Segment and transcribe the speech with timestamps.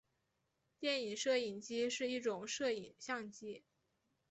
[0.79, 3.63] 电影摄影机是一种摄影相机。